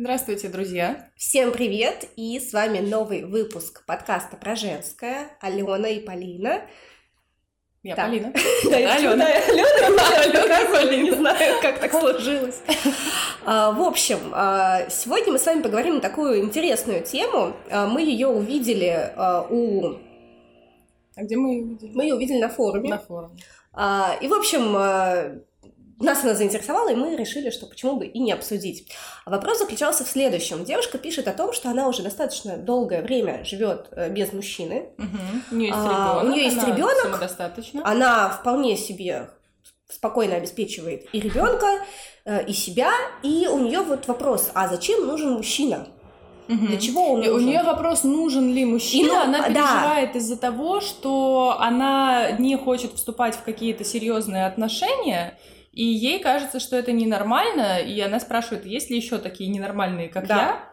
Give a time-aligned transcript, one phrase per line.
[0.00, 1.10] Здравствуйте, друзья!
[1.16, 2.04] Всем привет!
[2.14, 5.36] И с вами новый выпуск подкаста про женское.
[5.40, 6.62] Алена и Полина.
[7.82, 8.06] Я так.
[8.06, 8.32] Полина.
[8.70, 9.26] Да, Алена.
[9.26, 12.60] Алена, Алена, не знаю, как так сложилось.
[13.44, 17.56] А, в общем, а, сегодня мы с вами поговорим на такую интересную тему.
[17.68, 19.12] А, мы ее увидели
[19.50, 19.96] у...
[21.16, 21.90] А где мы ее увидели?
[21.96, 22.90] Мы ее увидели на форуме.
[22.90, 23.34] На форуме.
[24.20, 25.42] И, в общем,
[26.04, 28.88] нас она заинтересовала, и мы решили, что почему бы и не обсудить.
[29.26, 30.64] Вопрос заключался в следующем.
[30.64, 34.90] Девушка пишет о том, что она уже достаточно долгое время живет э, без мужчины.
[34.98, 35.08] Угу.
[35.52, 35.98] У нее есть ребенок.
[35.98, 37.20] А, у нее есть ребенок.
[37.84, 39.30] Она вполне себе
[39.88, 41.66] спокойно обеспечивает и ребенка,
[42.24, 42.90] э, и себя.
[43.22, 45.88] И у нее вот вопрос: а зачем нужен мужчина?
[46.48, 46.66] Угу.
[46.66, 47.34] Для чего он нужен?
[47.34, 49.08] У нее вопрос, нужен ли мужчина.
[49.08, 50.18] Ну, она переживает да.
[50.18, 55.38] из-за того, что она не хочет вступать в какие-то серьезные отношения
[55.78, 60.26] и ей кажется, что это ненормально, и она спрашивает, есть ли еще такие ненормальные, как
[60.26, 60.36] да.
[60.36, 60.68] я?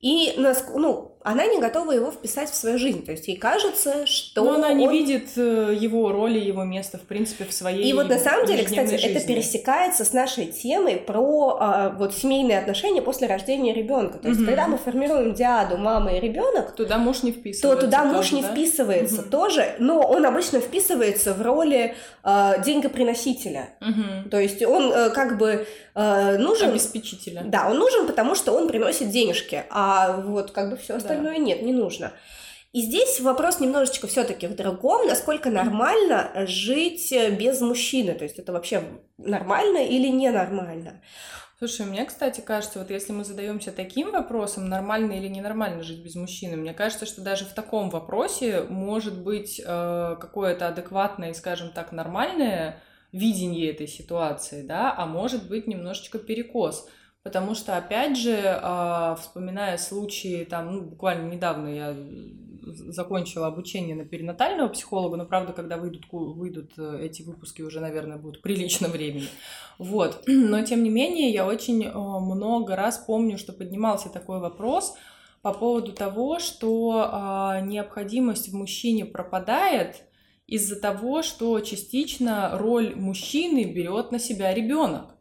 [0.00, 3.04] И ну, она не готова его вписать в свою жизнь.
[3.04, 4.42] То есть ей кажется, что.
[4.42, 4.92] Но она не он...
[4.92, 8.64] видит э, его роли, его места, в принципе, в своей И вот на самом деле,
[8.64, 9.10] кстати, жизни.
[9.10, 14.18] это пересекается с нашей темой про а, вот семейные отношения после рождения ребенка.
[14.18, 14.46] То есть, угу.
[14.46, 17.68] когда мы формируем диаду мама и ребенок, туда муж не вписывается.
[17.68, 18.48] То туда муж не да?
[18.48, 19.30] вписывается угу.
[19.30, 23.70] тоже, но он обычно вписывается в роли а, деньгоприносителя.
[23.82, 24.30] Угу.
[24.30, 26.70] То есть он а, как бы а, нужен.
[26.70, 27.42] Обеспечителя.
[27.44, 31.38] Да, он нужен, потому что он приносит денежки, а вот как бы все остальное остальное
[31.38, 32.12] нет, не нужно.
[32.72, 38.52] И здесь вопрос немножечко все-таки в другом, насколько нормально жить без мужчины, то есть это
[38.52, 38.84] вообще
[39.18, 41.02] нормально или ненормально.
[41.58, 46.14] Слушай, мне, кстати, кажется, вот если мы задаемся таким вопросом, нормально или ненормально жить без
[46.14, 51.92] мужчины, мне кажется, что даже в таком вопросе может быть э, какое-то адекватное, скажем так,
[51.92, 52.80] нормальное
[53.12, 56.88] видение этой ситуации, да, а может быть немножечко перекос.
[57.22, 61.94] Потому что, опять же, а, вспоминая случаи, там, ну, буквально недавно я
[62.62, 68.16] закончила обучение на перинатального психолога, но, правда, когда выйдут, выйдут э, эти выпуски, уже, наверное,
[68.16, 69.28] будут прилично времени.
[69.78, 70.22] Вот.
[70.26, 74.94] Но, тем не менее, я очень э, много раз помню, что поднимался такой вопрос
[75.42, 80.04] по поводу того, что а, необходимость в мужчине пропадает
[80.50, 85.14] из-за того, что частично роль мужчины берет на себя ребенок.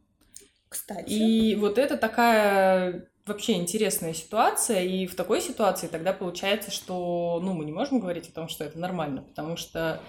[0.67, 1.09] Кстати.
[1.09, 7.53] И вот это такая вообще интересная ситуация, и в такой ситуации тогда получается, что, ну,
[7.53, 10.01] мы не можем говорить о том, что это нормально, потому что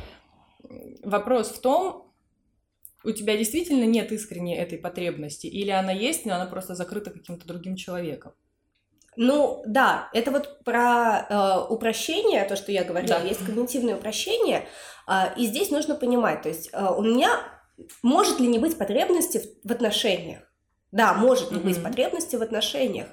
[1.03, 2.11] вопрос в том,
[3.05, 7.47] у тебя действительно нет искренней этой потребности, или она есть, но она просто закрыта каким-то
[7.47, 8.33] другим человеком.
[9.17, 13.25] Ну да, это вот про э, упрощение, то, что я говорила, да.
[13.25, 14.69] есть когнитивное упрощение,
[15.37, 17.41] и здесь нужно понимать, то есть э, у меня
[18.03, 20.41] может ли не быть потребности в, отношениях?
[20.93, 21.61] Да, может mm-hmm.
[21.61, 23.07] быть потребности в отношениях.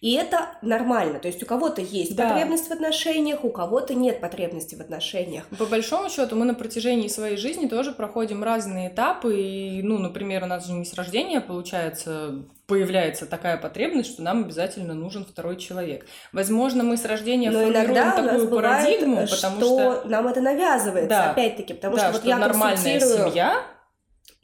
[0.00, 1.18] И это нормально.
[1.18, 2.28] То есть у кого-то есть да.
[2.28, 5.44] потребность в отношениях, у кого-то нет потребности в отношениях.
[5.58, 9.40] По большому счету мы на протяжении своей жизни тоже проходим разные этапы.
[9.40, 14.44] И, ну, например, у нас же не с рождения получается появляется такая потребность, что нам
[14.44, 16.06] обязательно нужен второй человек.
[16.32, 21.08] Возможно, мы с рождения Но формируем такую бывает, парадигму, потому что, что нам это навязывается,
[21.08, 21.30] да.
[21.32, 23.64] опять-таки, потому да, что, что вот я нормальная семья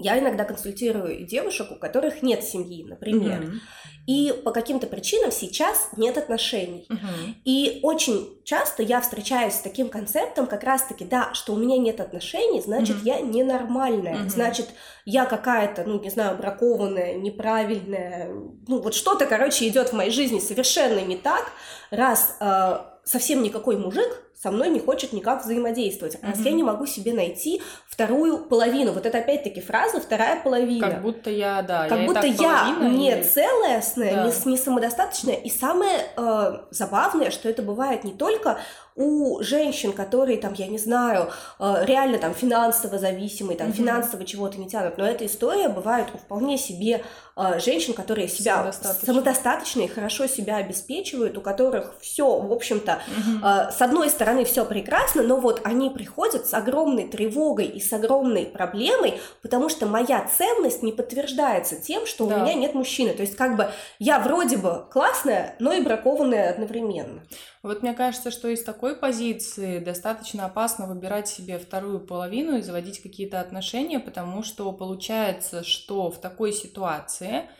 [0.00, 3.42] я иногда консультирую девушек, у которых нет семьи, например.
[3.42, 3.58] Mm-hmm.
[4.06, 6.86] И по каким-то причинам сейчас нет отношений.
[6.88, 7.34] Mm-hmm.
[7.44, 12.00] И очень часто я встречаюсь с таким концептом, как раз-таки, да, что у меня нет
[12.00, 13.04] отношений, значит, mm-hmm.
[13.04, 14.28] я ненормальная, mm-hmm.
[14.30, 14.68] значит,
[15.04, 18.28] я какая-то, ну, не знаю, бракованная, неправильная,
[18.66, 21.52] ну, вот что-то, короче, идет в моей жизни совершенно не так,
[21.90, 26.44] раз э, совсем никакой мужик со мной не хочет никак взаимодействовать, раз mm-hmm.
[26.44, 28.92] я не могу себе найти вторую половину.
[28.92, 30.88] Вот это опять-таки фраза «вторая половина».
[30.88, 33.22] Как будто я, да, Как я будто я не и...
[33.22, 34.24] целостная, да.
[34.24, 35.34] не, не самодостаточная.
[35.34, 38.58] И самое э, забавное, что это бывает не только
[38.96, 43.72] у женщин, которые там, я не знаю, э, реально там финансово зависимые, там mm-hmm.
[43.72, 47.02] финансово чего-то не тянут, но эта история бывает у вполне себе
[47.36, 49.06] э, женщин, которые себя самодостаточные.
[49.06, 53.72] самодостаточные, хорошо себя обеспечивают, у которых все, в общем-то, mm-hmm.
[53.72, 58.46] с одной стороны все прекрасно, но вот они приходят с огромной тревогой и с огромной
[58.46, 62.36] проблемой, потому что моя ценность не подтверждается тем, что да.
[62.36, 63.12] у меня нет мужчины.
[63.12, 67.22] То есть как бы я вроде бы классная, но и бракованная одновременно.
[67.62, 73.02] Вот мне кажется, что из такой позиции достаточно опасно выбирать себе вторую половину и заводить
[73.02, 77.50] какие-то отношения, потому что получается, что в такой ситуации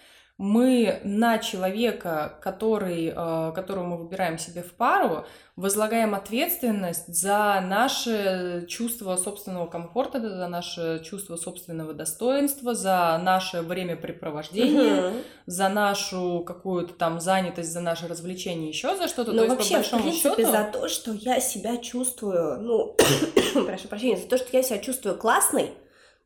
[0.41, 8.65] мы на человека, который, э, которого мы выбираем себе в пару, возлагаем ответственность за наше
[8.67, 15.17] чувство собственного комфорта, за наше чувство собственного достоинства, за наше времяпрепровождение, угу.
[15.45, 19.33] за нашу какую-то там занятость, за наше развлечение, еще за что-то.
[19.33, 20.51] Но то вообще, есть, по в принципе, счету...
[20.51, 22.97] за то, что я себя чувствую, ну,
[23.67, 25.75] прошу прощения, за то, что я себя чувствую классной,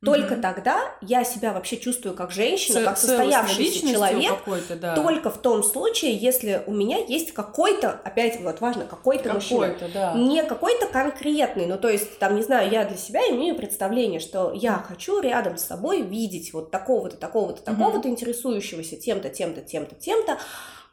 [0.05, 0.41] только mm-hmm.
[0.41, 4.33] тогда я себя вообще чувствую как женщина, Ц- как состоявшийся человек.
[4.81, 4.95] Да.
[4.95, 9.77] Только в том случае, если у меня есть какой-то, опять вот важно, какой-то, какой мужчина.
[9.93, 10.12] Да.
[10.15, 14.53] Не какой-то конкретный, ну то есть, там, не знаю, я для себя имею представление, что
[14.53, 18.12] я хочу рядом с собой видеть вот такого-то, такого-то, такого-то, mm-hmm.
[18.12, 20.39] интересующегося тем-то, тем-то, тем-то, тем-то,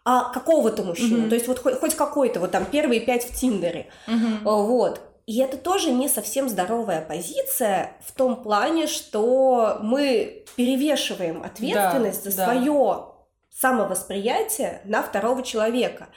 [0.04, 1.30] а какого-то мужчину, mm-hmm.
[1.30, 4.40] то есть вот хоть, хоть какой-то, вот там первые пять в Тиндере, mm-hmm.
[4.44, 12.24] вот, и это тоже не совсем здоровая позиция в том плане, что мы перевешиваем ответственность
[12.26, 12.46] да, за да.
[12.46, 13.06] свое
[13.50, 16.08] самовосприятие на второго человека.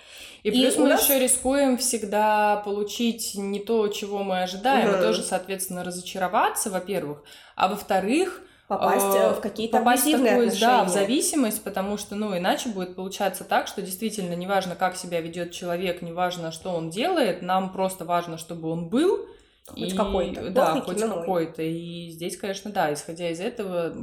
[0.43, 1.03] И, и плюс мы нас...
[1.03, 4.99] еще рискуем всегда получить не то, чего мы ожидаем, угу.
[4.99, 7.23] и тоже, соответственно, разочароваться, во-первых,
[7.57, 8.43] а во-вторых,
[8.79, 13.45] попасть э, в какие-то в такую, Да, в зависимость, потому что, ну, иначе будет получаться
[13.45, 18.39] так, что действительно неважно, как себя ведет человек, неважно, что он делает, нам просто важно,
[18.39, 19.27] чтобы он был.
[19.67, 20.51] Хоть какой-то.
[20.51, 21.63] Да, хоть какой-то.
[21.63, 23.95] И здесь, конечно, да, исходя из этого,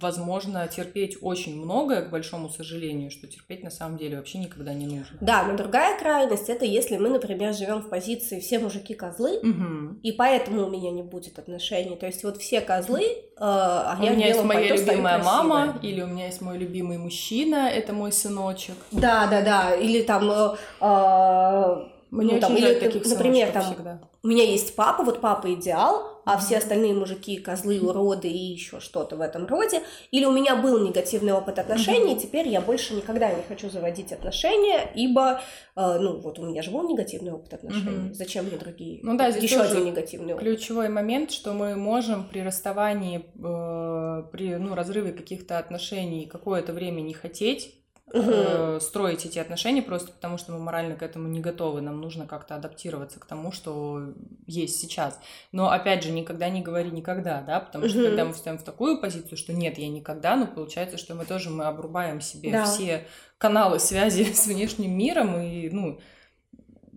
[0.00, 4.86] возможно терпеть очень многое, к большому сожалению, что терпеть на самом деле вообще никогда не
[4.86, 5.18] нужно.
[5.20, 9.98] Да, но другая крайность это если мы, например, живем в позиции все мужики козлы, угу.
[10.02, 11.96] и поэтому у меня не будет отношений.
[11.96, 16.00] То есть вот все козлы, э, а у я меня есть моя любимая мама, или
[16.02, 18.76] у меня есть мой любимый мужчина, это мой сыночек.
[18.92, 19.74] Да, да, да.
[19.74, 20.30] Или там.
[20.30, 24.00] Э, э, мне ну, там, или, таких например, там всегда.
[24.24, 28.78] у меня есть папа, вот папа идеал, а все остальные мужики козлы, уроды и еще
[28.78, 29.82] что-то в этом роде.
[30.12, 34.88] Или у меня был негативный опыт отношений, теперь я больше никогда не хочу заводить отношения,
[34.94, 35.40] ибо,
[35.74, 39.00] э, ну вот у меня же был негативный опыт отношений, зачем мне другие?
[39.02, 40.44] Ну да, здесь еще один негативный опыт.
[40.44, 47.00] Ключевой момент, что мы можем при расставании, э, при ну разрыве каких-то отношений какое-то время
[47.00, 47.79] не хотеть
[48.12, 48.80] угу.
[48.80, 51.80] строить эти отношения просто потому, что мы морально к этому не готовы.
[51.80, 54.12] Нам нужно как-то адаптироваться к тому, что
[54.46, 55.18] есть сейчас.
[55.52, 58.08] Но опять же, никогда не говори никогда, да, потому что угу.
[58.08, 61.50] когда мы встаем в такую позицию, что нет, я никогда, ну получается, что мы тоже
[61.50, 62.64] мы обрубаем себе да.
[62.64, 63.06] все
[63.38, 66.00] каналы связи с внешним миром и ну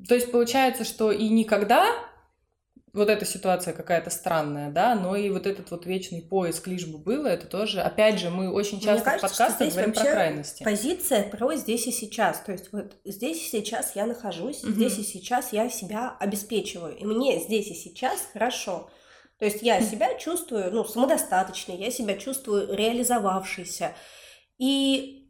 [0.08, 1.86] то есть получается, что и никогда
[2.94, 7.00] вот эта ситуация какая-то странная, да, но и вот этот вот вечный поиск лишь бы
[7.00, 10.64] было, это тоже, опять же, мы очень часто кажется, в подкастах говорим про крайности.
[10.64, 14.74] Позиция про здесь и сейчас, то есть вот здесь и сейчас я нахожусь, угу.
[14.74, 18.90] здесь и сейчас я себя обеспечиваю, и мне здесь и сейчас хорошо.
[19.40, 23.94] То есть я себя чувствую, ну, самодостаточной, я себя чувствую реализовавшейся.
[24.60, 25.23] И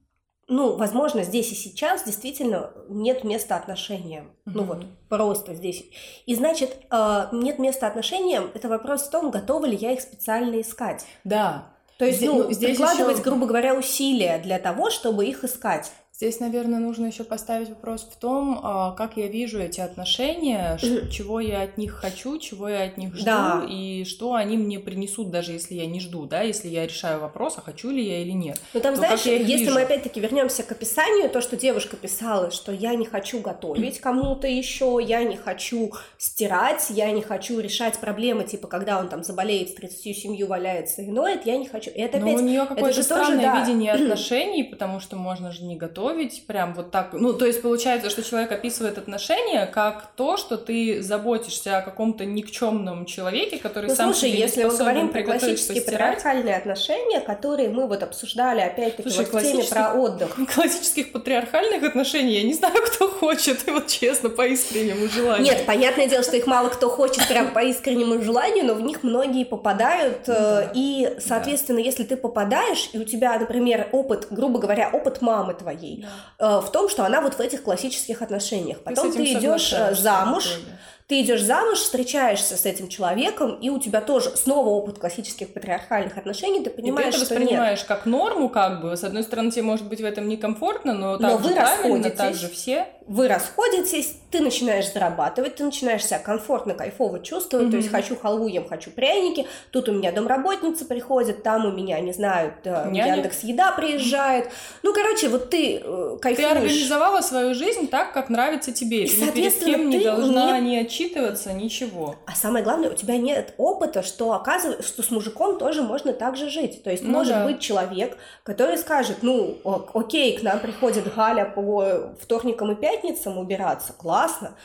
[0.54, 4.26] ну, возможно, здесь и сейчас действительно нет места отношениям.
[4.26, 4.52] Mm-hmm.
[4.54, 5.84] Ну вот, просто здесь.
[6.28, 10.62] И значит, э, нет места отношениям, это вопрос в том, готовы ли я их специально
[10.62, 11.06] искать.
[11.24, 11.74] Да.
[11.98, 13.24] То есть, здесь, ну, здесь прикладывать, еще...
[13.24, 15.92] грубо говоря, усилия для того, чтобы их искать.
[16.16, 20.78] Здесь, наверное, нужно еще поставить вопрос в том, а, как я вижу эти отношения,
[21.12, 23.66] чего я от них хочу, чего я от них жду, да.
[23.68, 27.56] и что они мне принесут, даже если я не жду, да, если я решаю вопрос,
[27.58, 28.62] а хочу ли я или нет.
[28.76, 29.74] Ну там, то знаешь, если вижу?
[29.74, 34.48] мы опять-таки вернемся к описанию, то, что девушка писала, что я не хочу готовить кому-то
[34.48, 39.72] еще, я не хочу стирать, я не хочу решать проблемы, типа, когда он там заболеет
[39.72, 41.90] с 37 валяется и ноет, я не хочу.
[41.90, 42.34] Это опять...
[42.34, 43.62] Но у нее какое-то странное тоже, да.
[43.62, 47.14] видение отношений, потому что можно же не готовить готовить прям вот так.
[47.14, 52.26] Ну, то есть получается, что человек описывает отношения как то, что ты заботишься о каком-то
[52.26, 57.70] никчемном человеке, который ну, сам слушай, себе если мы говорим про классические патриархальные отношения, которые
[57.70, 60.38] мы вот обсуждали опять-таки слушай, вот в теме про отдых.
[60.54, 65.44] Классических патриархальных отношений я не знаю, кто хочет, и вот честно, по искреннему желанию.
[65.44, 69.04] Нет, понятное дело, что их мало кто хочет прям по искреннему желанию, но в них
[69.04, 74.60] многие попадают, ну э, и, соответственно, если ты попадаешь, и у тебя, например, опыт, грубо
[74.60, 76.58] говоря, опыт мамы твоей, да.
[76.58, 78.84] Э, в том, что она вот в этих классических отношениях.
[78.84, 80.60] Потом ты, ты идешь э, замуж,
[81.08, 86.18] ты идешь замуж, встречаешься с этим человеком, и у тебя тоже снова опыт классических патриархальных
[86.18, 87.88] отношений, ты понимаешь, и ты это что воспринимаешь нет.
[87.88, 88.96] как норму, как бы.
[88.96, 92.10] С одной стороны, тебе может быть в этом некомфортно, но, но так вы же правильно,
[92.10, 97.72] так же все вы расходитесь, ты начинаешь зарабатывать, ты начинаешь себя комфортно, кайфово чувствовать, mm-hmm.
[97.72, 102.00] то есть хочу халву ем, хочу пряники, тут у меня домработница приходит, там у меня,
[102.00, 104.50] не знаю, Яндекс Еда приезжает,
[104.84, 106.50] ну, короче, вот ты э, кайфуешь.
[106.50, 110.60] Ты организовала свою жизнь так, как нравится тебе, и, ты ни перед кем не должна
[110.60, 110.72] не...
[110.72, 112.16] ни от отчитываться, ничего.
[112.26, 116.36] А самое главное, у тебя нет опыта, что оказывается, что с мужиком тоже можно так
[116.38, 116.84] же жить.
[116.84, 117.46] То есть Ну может да.
[117.46, 123.38] быть человек, который скажет, ну, ок- окей, к нам приходит Галя по вторникам и пятницам
[123.38, 124.56] убираться, классно.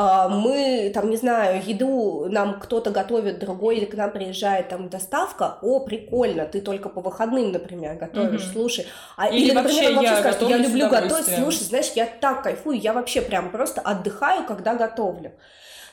[0.00, 4.88] А, Мы, там, не знаю, еду нам кто-то готовит другой, или к нам приезжает там
[4.88, 8.52] доставка, о, прикольно, ты только по выходным, например, готовишь, Мгм.
[8.52, 8.86] слушай.
[9.16, 12.78] А, Или вообще он вообще я скажет, я люблю готовить, слушай, знаешь, я так кайфую,
[12.78, 15.32] я вообще прям просто отдыхаю, когда готовлю.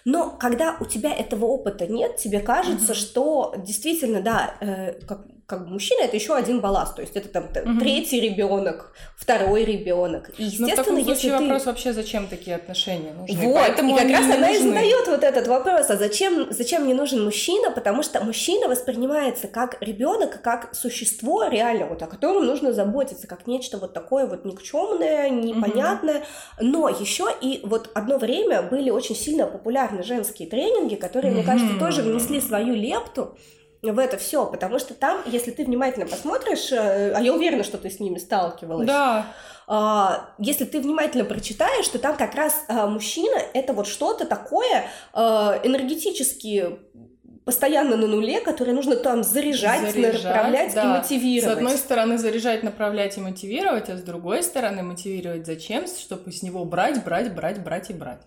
[0.05, 2.93] Но когда у тебя этого опыта нет, тебе кажется, Мгм.
[2.93, 7.29] что действительно, да, э, как, как бы мужчина это еще один балласт, то есть это
[7.29, 7.79] там Мгм.
[7.79, 10.29] третий ребенок, второй ребенок.
[10.37, 11.43] И Ну, в естественно, таком если случае ты...
[11.43, 13.37] вопрос вообще, зачем такие отношения нужны.
[13.45, 16.95] Вот, Поэтому и как раз она и задает вот этот вопрос, а зачем, зачем мне
[16.95, 22.73] нужен мужчина, потому что мужчина воспринимается как ребенок, как существо реально, вот о котором нужно
[22.73, 26.23] заботиться, как нечто вот такое вот никчемное, непонятное,
[26.59, 31.77] но еще и вот одно время были очень сильно популярны женские тренинги, которые, мне кажется,
[31.77, 33.37] тоже внесли свою лепту,
[33.93, 37.77] в это все, потому что там, если ты внимательно посмотришь, э, а я уверена, что
[37.77, 39.27] ты с ними сталкивалась, Да,
[39.67, 44.85] а, если ты внимательно прочитаешь, то там как раз а, мужчина это вот что-то такое
[45.13, 46.77] а, энергетически
[47.45, 50.97] постоянно на нуле, которое нужно там заряжать, Заряжать, направлять и да.
[50.97, 51.53] мотивировать.
[51.53, 55.85] С одной стороны заряжать, направлять и мотивировать, а с другой стороны мотивировать зачем?
[55.87, 58.21] Чтобы с него брать, брать, брать, брать и брать.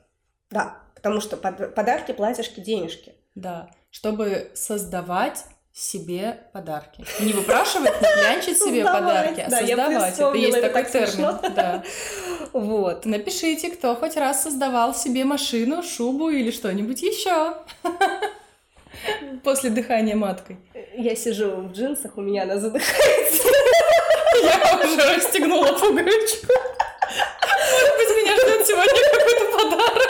[0.50, 3.14] Да, потому что под- подарки, платьишки, денежки.
[3.34, 7.04] Да, чтобы создавать себе подарки.
[7.21, 10.14] Не выпрашивать, не клянчить себе подарки, а да, создавать.
[10.14, 11.38] Это есть это такой так термин.
[11.54, 11.85] Да.
[12.52, 13.07] Вот.
[13.07, 17.54] Напишите, кто хоть раз создавал себе машину, шубу или что-нибудь еще.
[19.45, 20.57] После дыхания маткой.
[20.97, 23.49] Я сижу в джинсах, у меня она задыхается.
[24.42, 26.52] Я уже расстегнула пуговичку.
[27.71, 30.07] Может быть, меня ждет сегодня какой-то подарок.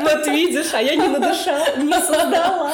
[0.00, 2.70] Вот видишь, а я не надышала, не создала.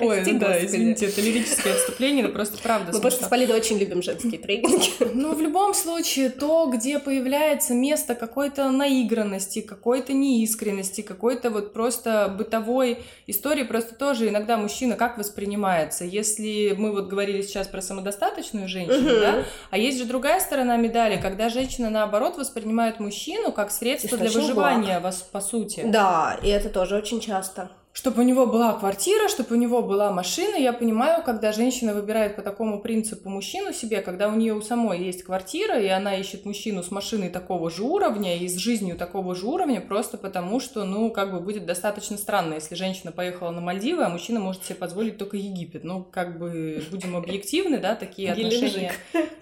[0.00, 3.28] Ой, ну да, извините, это лирическое отступление, но просто правда Мы просто с.
[3.28, 4.90] Полиной очень любим женские тренинги.
[5.14, 12.34] Ну, в любом случае, то, где появляется место какой-то наигранности, какой-то неискренности, какой-то вот просто
[12.36, 16.04] бытовой истории, просто тоже иногда мужчина как воспринимается.
[16.04, 19.20] Если мы вот говорили сейчас про самодостаточную женщину, Мгм.
[19.20, 24.30] да, а есть же другая сторона медали, когда женщина, наоборот, воспринимает мужчину как средство для
[24.30, 25.82] выживания, вас- по сути.
[25.84, 27.70] Да, и это тоже очень часто.
[27.98, 30.54] Чтобы у него была квартира, чтобы у него была машина.
[30.54, 35.00] Я понимаю, когда женщина выбирает по такому принципу мужчину себе, когда у нее у самой
[35.00, 39.34] есть квартира, и она ищет мужчину с машиной такого же уровня и с жизнью такого
[39.34, 43.60] же уровня, просто потому что, ну, как бы будет достаточно странно, если женщина поехала на
[43.60, 45.82] Мальдивы, а мужчина может себе позволить только Египет.
[45.82, 48.92] Ну, как бы, будем объективны, да, такие отношения.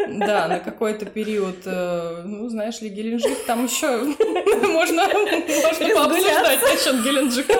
[0.08, 3.98] Да, на какой-то период, э, ну, знаешь ли, Геленджик, там еще
[4.66, 7.54] можно, можно пообсуждать насчет Геленджика.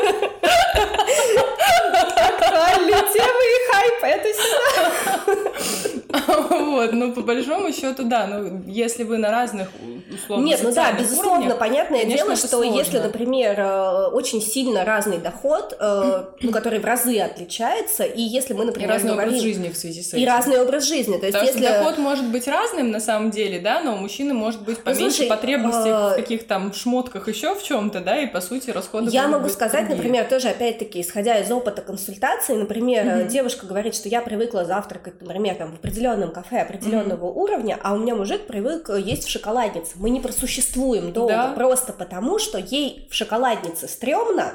[2.17, 6.26] Актуальные темы и хайп, это всегда.
[6.37, 9.69] Вот, ну, по большому счету, да, ну, если вы на разных,
[10.13, 12.79] условно, Нет, ну да, безусловно, уровнях, понятное конечно, дело, что сложно.
[12.79, 18.55] если, например, э, очень сильно разный доход, э, ну, который в разы отличается, и если
[18.55, 20.19] мы, и например, разный образ жизни в связи с этим.
[20.19, 21.65] И разный образ жизни, то есть Потому если...
[21.65, 25.05] что доход может быть разным на самом деле, да, но у мужчины может быть поменьше
[25.05, 28.71] Ну, слушай, потребностей а, в каких там шмотках еще в чем-то, да, и по сути
[28.71, 29.97] расходы Я могу сказать, другие.
[29.97, 35.55] например, тоже опять-таки, исходя из опыта консультации, например, девушка говорит, что я привыкла завтракать, например,
[35.57, 39.93] там, в определенном кафе определенного уровня, а у меня мужик привык э, есть в шоколаднице.
[39.97, 41.53] Мы не просуществуем долго, Да.
[41.57, 44.55] просто потому, что ей в шоколаднице стрёмно,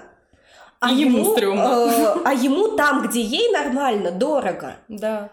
[0.79, 1.61] а И ему стрёмно.
[1.61, 4.75] э, а ему там, где ей нормально, дорого.
[4.87, 5.29] Да.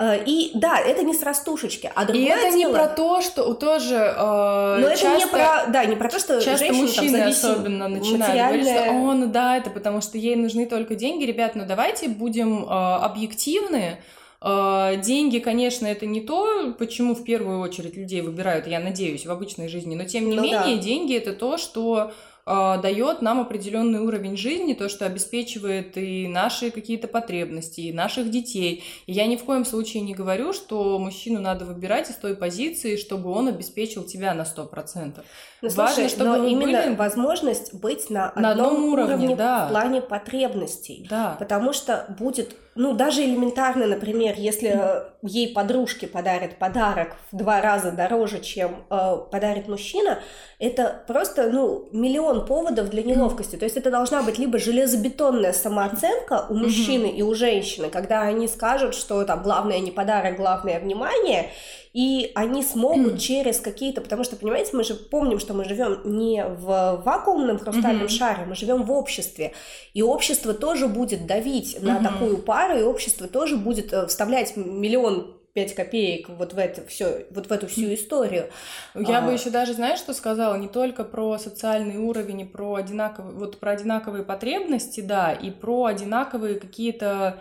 [0.00, 3.20] Э, И да, это не с растушечки, а И другое это не дело- про то,
[3.20, 6.74] что тоже э, Но это не часто- про, да, не про то, что Часто женщина
[6.74, 10.34] там мужчины зависит особенно начинают говорить, что материальное- «О, ну да, это потому что ей
[10.36, 11.24] нужны только деньги».
[11.24, 13.98] Ребят, ну давайте будем э, объективны.
[14.46, 19.30] Э, деньги, конечно, это не то, почему в первую очередь людей выбирают, я надеюсь, в
[19.30, 20.82] обычной жизни, но тем не Ну менее да.
[20.82, 22.12] деньги это то, что
[22.46, 28.30] э, дает нам определенный уровень жизни, то, что обеспечивает и наши какие-то потребности, и наших
[28.30, 28.84] детей.
[29.06, 32.96] И я ни в коем случае не говорю, что мужчину надо выбирать из той позиции,
[32.96, 35.24] чтобы он обеспечил тебя на 100%.
[35.62, 39.64] Ну, Важно, слушай, чтобы но именно были- возможность быть на, На одном одном уровне, да.
[39.66, 41.06] в плане потребностей.
[41.08, 41.36] Да.
[41.38, 47.92] Потому что будет ну, даже элементарно, например, если ей подружки подарят подарок в два раза
[47.92, 50.18] дороже, чем э, подарит мужчина,
[50.58, 53.56] это просто, ну, миллион поводов для неловкости.
[53.56, 58.48] То есть это должна быть либо железобетонная самооценка у мужчины и у женщины, когда они
[58.48, 61.50] скажут, что там главное не подарок, главное внимание,
[61.94, 66.44] и они смогут через какие-то, потому что, понимаете, мы же помним, что мы живем не
[66.44, 69.52] в вакуумном хрустальном шаре, мы живем в обществе,
[69.94, 75.36] и общество тоже будет давить на такую пару, и общество тоже будет э, вставлять миллион
[75.54, 78.50] 5 копеек вот в это все, вот в эту всю историю.
[78.94, 79.22] Я а...
[79.22, 80.56] бы еще даже, знаешь, что сказала?
[80.56, 85.86] Не только про социальный уровень и про одинаковые, вот про одинаковые потребности, да, и про
[85.86, 87.40] одинаковые какие-то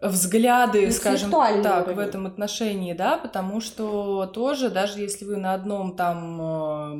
[0.00, 1.94] взгляды, скажем так, уровень.
[1.94, 6.94] в этом отношении, да, потому что тоже, даже если вы на одном там э,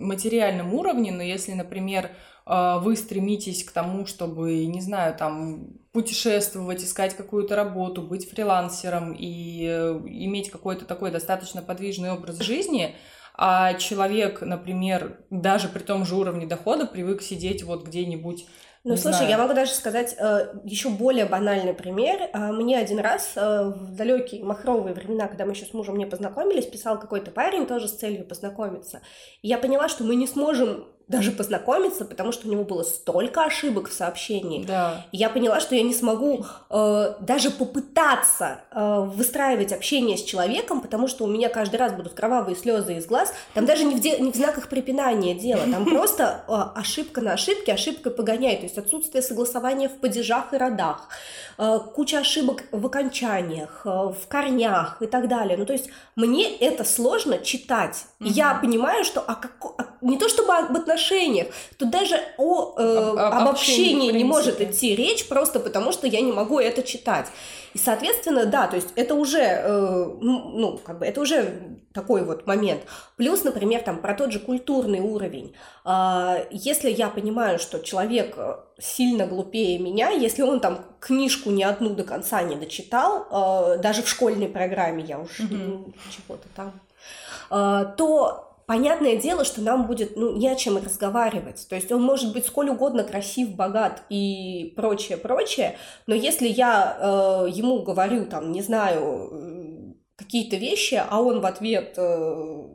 [0.00, 2.10] материальном уровне, но если, например,
[2.50, 9.66] вы стремитесь к тому, чтобы, не знаю, там путешествовать, искать какую-то работу, быть фрилансером и
[9.66, 12.94] э, иметь какой-то такой достаточно подвижный образ жизни,
[13.34, 18.46] а человек, например, даже при том же уровне дохода привык сидеть вот где-нибудь
[18.82, 19.30] ну, слушай, знаю.
[19.30, 22.30] я могу даже сказать э, еще более банальный пример.
[22.32, 26.06] Э, мне один раз э, в далекие махровые времена, когда мы еще с мужем не
[26.06, 29.02] познакомились, писал какой-то парень тоже с целью познакомиться.
[29.42, 33.42] И я поняла, что мы не сможем даже познакомиться, потому что у него было столько
[33.42, 34.64] ошибок в сообщении.
[34.64, 35.04] Да.
[35.10, 40.80] И я поняла, что я не смогу э, даже попытаться э, выстраивать общение с человеком,
[40.80, 43.34] потому что у меня каждый раз будут кровавые слезы из глаз.
[43.54, 47.32] Там даже не в, де- не в знаках препинания дело, там просто э, ошибка на
[47.32, 51.08] ошибке, ошибка погоняет, то есть отсутствие согласования в падежах и родах,
[51.58, 55.56] э, куча ошибок в окончаниях, э, в корнях и так далее.
[55.58, 58.04] Ну, то есть мне это сложно читать.
[58.20, 58.28] Угу.
[58.28, 61.48] Я понимаю, что а как, а, не то чтобы об отношениях.
[61.78, 66.32] Тут даже о э, об, общении не может идти речь, просто потому что я не
[66.32, 67.26] могу это читать.
[67.72, 72.46] И, соответственно, да, то есть это уже, э, ну, как бы, это уже такой вот
[72.46, 72.82] момент.
[73.16, 75.54] Плюс, например, там, про тот же культурный уровень.
[75.84, 81.62] Э, если я понимаю, что человек э, сильно глупее меня, если он там книжку ни
[81.62, 85.94] одну до конца не дочитал, э, даже в школьной программе я уж mm-hmm.
[86.10, 86.72] чего-то там,
[87.50, 91.66] э, то понятное дело, что нам будет ну, не о чем разговаривать.
[91.68, 96.96] То есть он может быть сколь угодно красив, богат и прочее, прочее, но если я
[96.96, 101.94] э, ему говорю, там, не знаю, какие-то вещи, а он в ответ...
[101.96, 102.68] Э,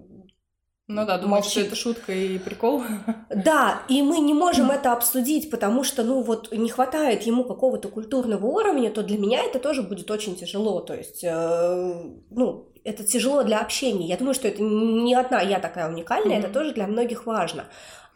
[0.88, 2.84] ну да, думаю, что это шутка и прикол.
[3.30, 7.88] Да, и мы не можем это обсудить, потому что, ну вот, не хватает ему какого-то
[7.88, 10.82] культурного уровня, то для меня это тоже будет очень тяжело.
[10.82, 14.08] То есть, э, ну, это тяжело для общения.
[14.08, 16.46] Я думаю, что это не одна я такая уникальная, mm-hmm.
[16.46, 17.66] это тоже для многих важно.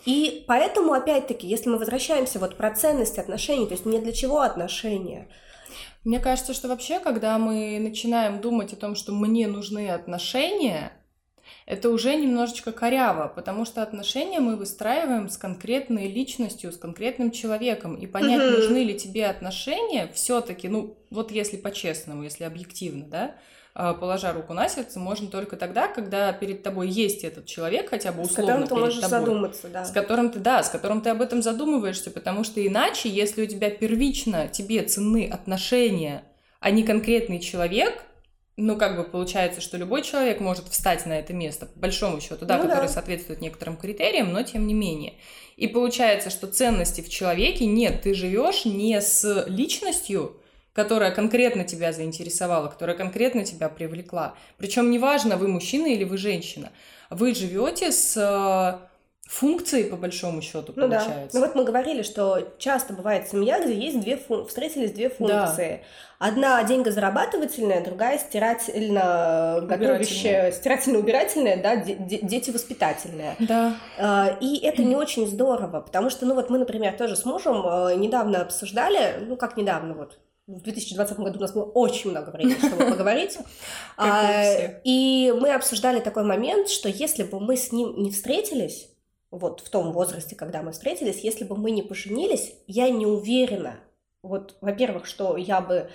[0.05, 4.41] И поэтому, опять-таки, если мы возвращаемся вот про ценность отношений, то есть не для чего
[4.41, 5.27] отношения,
[6.05, 10.93] мне кажется, что вообще, когда мы начинаем думать о том, что мне нужны отношения,
[11.65, 17.95] это уже немножечко коряво, потому что отношения мы выстраиваем с конкретной личностью, с конкретным человеком.
[17.95, 18.51] И понять, угу.
[18.51, 23.36] нужны ли тебе отношения, все-таки, ну, вот если по-честному, если объективно, да,
[23.73, 28.23] положа руку на сердце, можно только тогда, когда перед тобой есть этот человек, хотя бы
[28.23, 29.86] условно С которым ты можешь тобой, задуматься, да.
[29.86, 33.45] С которым ты, да, с которым ты об этом задумываешься, потому что иначе, если у
[33.45, 36.23] тебя первично тебе ценны отношения,
[36.60, 38.03] а не конкретный человек,
[38.60, 42.45] ну, как бы получается, что любой человек может встать на это место, по большому счету,
[42.45, 42.93] да, ну, который да.
[42.93, 45.13] соответствует некоторым критериям, но тем не менее.
[45.55, 50.41] И получается, что ценности в человеке нет, ты живешь не с личностью,
[50.73, 54.36] которая конкретно тебя заинтересовала, которая конкретно тебя привлекла.
[54.58, 56.71] Причем неважно, вы мужчина или вы женщина,
[57.10, 58.89] вы живете с э,
[59.29, 61.34] функцией, по большому счету, ну получается.
[61.34, 61.39] Да.
[61.39, 64.47] Ну вот мы говорили, что часто бывает семья, где есть две фун...
[64.47, 65.84] встретились две функции.
[66.19, 66.27] Да.
[66.27, 73.36] Одна деньгозарабатывательная, другая стирательно готовящая, стирательно-убирательная, да, дети воспитательные.
[73.39, 73.75] Да.
[73.99, 77.63] А, и это не очень здорово, потому что, ну вот мы, например, тоже с мужем
[77.65, 80.17] э, недавно обсуждали, ну как недавно, вот
[80.49, 83.38] в 2020 году у нас было очень много времени, чтобы поговорить.
[83.97, 84.43] А,
[84.83, 88.89] и мы обсуждали такой момент, что если бы мы с ним не встретились,
[89.29, 93.79] вот в том возрасте, когда мы встретились, если бы мы не поженились, я не уверена,
[94.23, 95.91] вот, во-первых, что я бы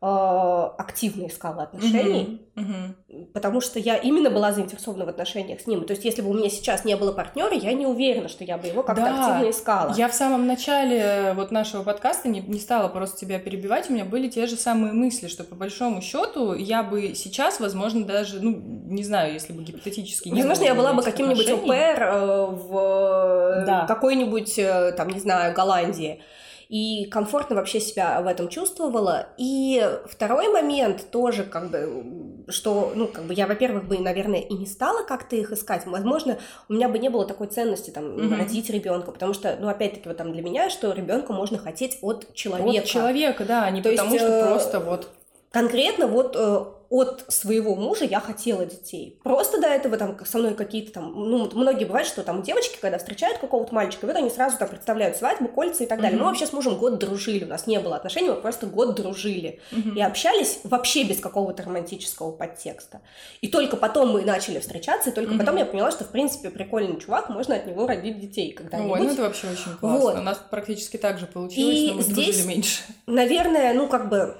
[0.00, 3.26] активно искала отношений, uh-huh, uh-huh.
[3.34, 5.84] потому что я именно была заинтересована в отношениях с ним.
[5.84, 8.58] То есть, если бы у меня сейчас не было партнера, я не уверена, что я
[8.58, 9.94] бы его как-то да, активно искала.
[9.96, 14.04] Я в самом начале вот нашего подкаста не, не стала просто тебя перебивать, у меня
[14.04, 18.56] были те же самые мысли, что по большому счету я бы сейчас, возможно, даже, ну,
[18.56, 23.27] не знаю, если бы гипотетически не Возможно, я была бы каким-нибудь ОПР э, в
[23.68, 23.86] да.
[23.86, 26.22] какой-нибудь, э, там, не знаю, Голландии.
[26.68, 29.28] и комфортно вообще себя в этом чувствовала.
[29.38, 34.52] И второй момент тоже как бы, что, ну, как бы я, во-первых, бы, наверное, и
[34.52, 35.86] не стала как-то их искать.
[35.86, 38.36] Возможно, у меня бы не было такой ценности там mm-hmm.
[38.36, 42.34] родить ребенка, потому что, ну, опять-таки, вот там для меня, что ребенка можно хотеть от
[42.34, 42.80] человека.
[42.80, 45.08] От человека, да, а не То потому есть, что э, просто вот
[45.50, 49.18] конкретно вот э, от своего мужа я хотела детей.
[49.22, 52.96] Просто до этого там со мной какие-то там, ну, многие бывают, что там девочки, когда
[52.96, 56.16] встречают какого-то мальчика, вот они сразу там представляют свадьбу, кольца и так далее.
[56.16, 56.22] Mm-hmm.
[56.22, 59.60] Мы вообще с мужем год дружили, у нас не было отношений, мы просто год дружили.
[59.70, 59.96] Mm-hmm.
[59.96, 63.02] И общались вообще без какого-то романтического подтекста.
[63.42, 65.38] И только потом мы начали встречаться, и только mm-hmm.
[65.38, 69.00] потом я поняла, что, в принципе, прикольный чувак, можно от него родить детей когда-нибудь.
[69.00, 69.98] Ой, ну это вообще очень классно.
[69.98, 70.14] Вот.
[70.16, 72.82] У нас практически так же получилось, и но мы здесь, дружили меньше.
[73.06, 74.38] наверное, ну как бы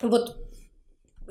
[0.00, 0.43] вот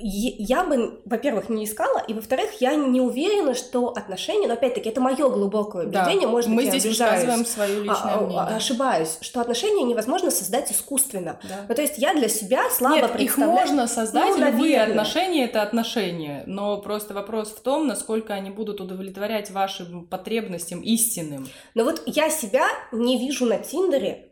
[0.06, 5.00] я бы, во-первых, не искала, и во-вторых, я не уверена, что отношения, но опять-таки это
[5.00, 8.42] мое глубокое убеждение, да, может быть, мы здесь обижаюсь, высказываем свое личное а, мнение.
[8.42, 11.40] А, ошибаюсь, что отношения невозможно создать искусственно.
[11.44, 11.66] Да.
[11.70, 13.54] Ну, то есть я для себя слабо Нет, представляю.
[13.54, 18.50] их можно создать, ну, любые отношения— это отношения, но просто вопрос в том, насколько они
[18.50, 21.48] будут удовлетворять вашим потребностям истинным.
[21.76, 24.32] Но вот я себя не вижу на Тиндере,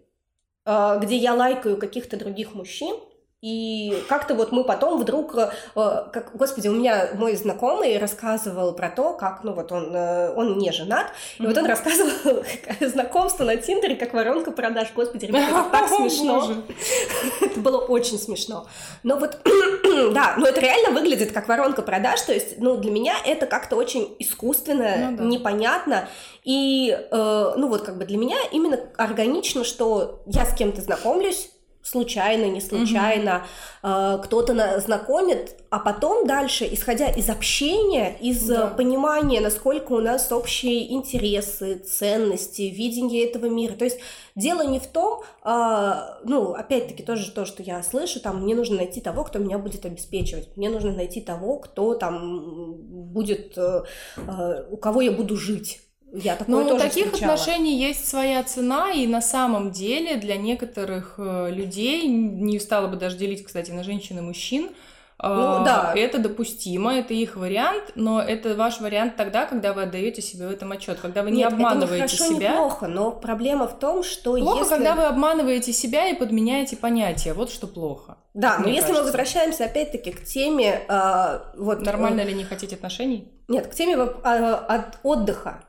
[0.66, 2.96] а, где я лайкаю каких-то других мужчин,
[3.42, 8.90] и как-то вот мы потом вдруг, э, как, господи, у меня мой знакомый рассказывал про
[8.90, 11.08] то, как, ну вот он, э, он не женат,
[11.40, 11.48] и mm-hmm.
[11.48, 12.44] вот он рассказывал
[12.82, 14.90] знакомство на Тиндере, как воронка продаж.
[14.96, 16.64] Господи, ребята, это так смешно.
[17.42, 18.68] Это было очень смешно.
[19.02, 19.40] Но вот,
[20.14, 23.76] да, но это реально выглядит как воронка продаж, то есть, ну, для меня это как-то
[23.76, 26.08] очень искусственно, ну, непонятно,
[26.44, 31.50] и, э, ну, вот как бы для меня именно органично, что я с кем-то знакомлюсь,
[31.84, 33.46] случайно, не случайно,
[33.84, 38.68] э, кто-то на, знакомит, а потом дальше, исходя из общения, из да.
[38.68, 43.74] понимания, насколько у нас общие интересы, ценности, видение этого мира.
[43.74, 44.00] То есть
[44.36, 48.78] дело не в том, э, ну, опять-таки, тоже то, что я слышу, там, мне нужно
[48.78, 53.84] найти того, кто меня будет обеспечивать, мне нужно найти того, кто там будет, э,
[54.18, 55.80] э, у кого я буду жить
[56.14, 57.34] я такое Но тоже у таких встречала.
[57.34, 62.98] отношений есть своя цена, и на самом деле для некоторых э, людей, не стала бы
[62.98, 64.72] даже делить, кстати, на женщин и мужчин,
[65.20, 65.94] э, ну, да.
[65.96, 70.52] Это допустимо, это их вариант, но это ваш вариант тогда, когда вы отдаете себе в
[70.52, 72.52] этом отчет, когда вы не Нет, обманываете это не хорошо, себя.
[72.52, 74.70] Не плохо, но проблема в том, что плохо, если...
[74.70, 77.34] когда вы обманываете себя и подменяете понятия.
[77.34, 78.18] Вот что плохо.
[78.34, 78.94] Да, но если кажется.
[78.94, 83.32] мы возвращаемся опять-таки к теме, э, вот нормально э, ли не хотеть отношений?
[83.48, 85.64] Нет, к теме э, от отдыха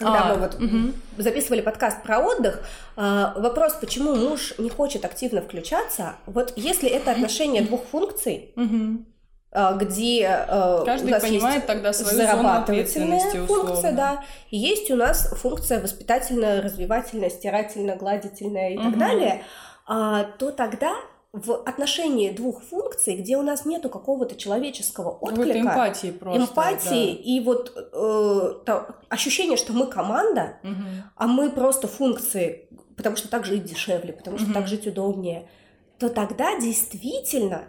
[0.00, 0.92] когда а, мы вот угу.
[1.18, 2.62] записывали подкаст про отдых,
[2.96, 9.04] э, вопрос, почему муж не хочет активно включаться, вот если это отношение двух функций, угу.
[9.76, 14.96] где э, Каждый у нас понимает есть тогда свою зарабатывательная функция, да, и есть у
[14.96, 18.84] нас функция воспитательная, развивательная, стирательная, гладительная и угу.
[18.84, 19.44] так далее,
[19.86, 20.94] э, то тогда
[21.32, 27.14] в отношении двух функций, где у нас нету какого-то человеческого отклика, вот эмпатии просто, эмпатии
[27.14, 27.22] да.
[27.22, 30.82] и вот э, то, ощущение, что мы команда, угу.
[31.14, 34.54] а мы просто функции, потому что так жить дешевле, потому что угу.
[34.54, 35.48] так жить удобнее,
[35.98, 37.64] то тогда действительно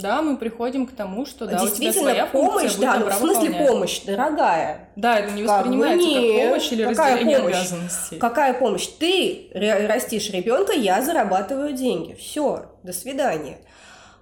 [0.00, 3.10] да, мы приходим к тому, что да, Действительно, у тебя своя помощь, функция, да, ну,
[3.10, 4.88] в смысле помощь, дорогая.
[4.96, 7.56] Да, это не воспринимается как, как помощь или какая разделение помощь?
[7.56, 8.18] обязанностей.
[8.18, 8.86] Какая помощь?
[8.98, 9.50] Ты
[9.88, 12.14] растишь ребенка, я зарабатываю деньги.
[12.14, 13.58] Все, до свидания.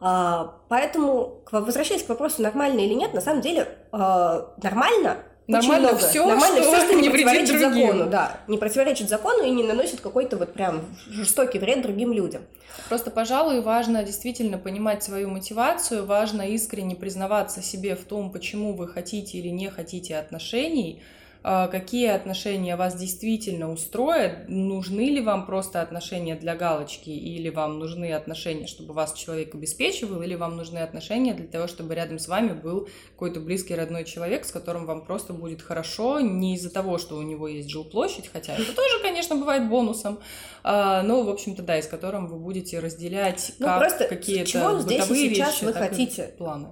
[0.01, 6.07] А, поэтому, возвращаясь к вопросу, нормально или нет, на самом деле а, нормально Нормально много.
[6.07, 8.39] все, Нормально что, все, что не, противоречит закону, да.
[8.49, 12.43] Не противоречит закону и не наносит какой-то вот прям жестокий вред другим людям.
[12.89, 18.89] Просто, пожалуй, важно действительно понимать свою мотивацию, важно искренне признаваться себе в том, почему вы
[18.89, 21.03] хотите или не хотите отношений,
[21.45, 28.13] какие отношения вас действительно устроят, нужны ли вам просто отношения для галочки, или вам нужны
[28.13, 32.55] отношения, чтобы вас человек обеспечивал, или вам нужны отношения для того, чтобы рядом с вами
[32.55, 37.17] был какой-то близкий родной человек, с которым вам просто будет хорошо, не из-за того, что
[37.17, 40.21] у него есть жилплощадь, хотя это тоже, конечно, бывает бонусом,
[40.63, 45.29] а, но, в общем-то, да, и с которым вы будете разделять ну, как какие-то бытовые
[45.29, 46.35] вещи, вы хотите?
[46.39, 46.69] планы.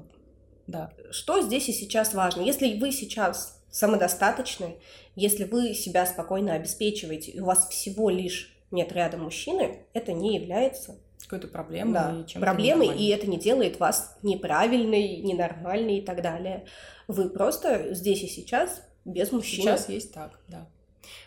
[0.66, 0.92] Да.
[1.10, 2.40] Что здесь и сейчас важно?
[2.40, 4.76] Если вы сейчас самодостаточны,
[5.16, 10.36] если вы себя спокойно обеспечиваете, и у вас всего лишь нет рядом мужчины, это не
[10.36, 11.92] является какой-то проблемой.
[11.94, 16.66] Да, проблемой, и это не делает вас неправильной, ненормальной и так далее.
[17.08, 19.62] Вы просто здесь и сейчас без мужчины.
[19.62, 20.68] Сейчас есть так, да.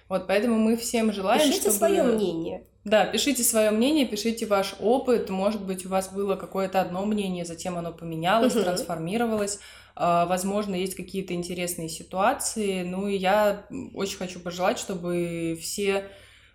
[0.08, 1.76] Вот поэтому мы всем желаем, Пишите чтобы...
[1.76, 2.64] свое мнение.
[2.86, 5.32] Да, пишите свое мнение, пишите ваш опыт.
[5.32, 8.63] Может быть, у вас было какое-то одно мнение, затем оно поменялось, угу.
[8.63, 9.60] трансформировалось.
[9.95, 12.84] А, возможно, есть какие-то интересные ситуации.
[12.84, 16.06] Ну и я очень хочу пожелать, чтобы все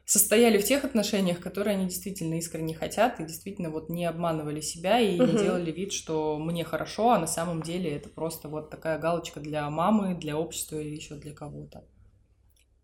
[0.04, 5.00] состояли в тех отношениях, которые они действительно искренне хотят и действительно вот не обманывали себя
[5.00, 5.32] и угу.
[5.32, 9.40] не делали вид, что мне хорошо, а на самом деле это просто вот такая галочка
[9.40, 11.84] для мамы, для общества или еще для кого-то.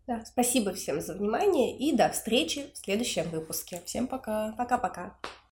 [0.07, 3.81] Да, спасибо всем за внимание и до встречи в следующем выпуске.
[3.85, 4.53] Всем пока.
[4.57, 5.17] Пока-пока.